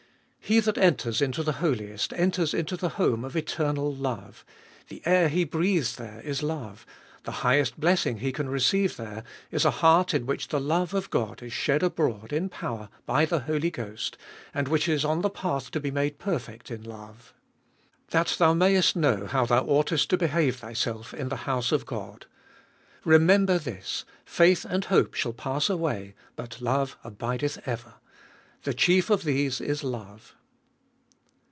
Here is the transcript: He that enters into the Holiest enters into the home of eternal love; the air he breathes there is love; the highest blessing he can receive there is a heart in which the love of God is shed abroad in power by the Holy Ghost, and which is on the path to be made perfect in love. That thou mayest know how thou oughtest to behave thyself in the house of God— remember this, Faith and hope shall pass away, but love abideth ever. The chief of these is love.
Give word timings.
He 0.43 0.59
that 0.59 0.77
enters 0.77 1.21
into 1.21 1.43
the 1.43 1.59
Holiest 1.63 2.11
enters 2.11 2.53
into 2.53 2.75
the 2.75 2.89
home 2.89 3.23
of 3.23 3.37
eternal 3.37 3.95
love; 3.95 4.43
the 4.89 5.01
air 5.05 5.29
he 5.29 5.45
breathes 5.45 5.95
there 5.95 6.19
is 6.25 6.43
love; 6.43 6.85
the 7.23 7.31
highest 7.39 7.79
blessing 7.79 8.17
he 8.17 8.33
can 8.33 8.49
receive 8.49 8.97
there 8.97 9.23
is 9.49 9.63
a 9.63 9.71
heart 9.79 10.13
in 10.13 10.25
which 10.25 10.49
the 10.49 10.59
love 10.59 10.93
of 10.93 11.09
God 11.09 11.41
is 11.41 11.53
shed 11.53 11.81
abroad 11.83 12.33
in 12.33 12.49
power 12.49 12.89
by 13.05 13.23
the 13.23 13.39
Holy 13.41 13.69
Ghost, 13.71 14.17
and 14.53 14.67
which 14.67 14.89
is 14.89 15.05
on 15.05 15.21
the 15.21 15.29
path 15.29 15.71
to 15.71 15.79
be 15.79 15.89
made 15.91 16.19
perfect 16.19 16.69
in 16.69 16.83
love. 16.83 17.33
That 18.09 18.35
thou 18.37 18.53
mayest 18.53 18.93
know 18.93 19.27
how 19.27 19.45
thou 19.45 19.63
oughtest 19.63 20.09
to 20.09 20.17
behave 20.17 20.57
thyself 20.57 21.13
in 21.13 21.29
the 21.29 21.37
house 21.47 21.71
of 21.71 21.85
God— 21.85 22.25
remember 23.05 23.57
this, 23.57 24.03
Faith 24.25 24.65
and 24.65 24.83
hope 24.83 25.13
shall 25.13 25.31
pass 25.33 25.69
away, 25.69 26.13
but 26.35 26.59
love 26.59 26.97
abideth 27.05 27.65
ever. 27.65 27.93
The 28.63 28.73
chief 28.75 29.09
of 29.09 29.23
these 29.23 29.59
is 29.61 29.81
love. 29.83 30.35